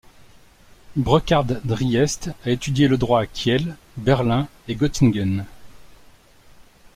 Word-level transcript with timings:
Brukhard 0.95 1.61
Driest 1.63 2.31
a 2.43 2.49
étudié 2.49 2.87
le 2.87 2.97
droit 2.97 3.21
à 3.21 3.27
Kiel, 3.27 3.75
Berlin 3.97 4.47
et 4.67 4.73
Göttingen. 4.73 5.45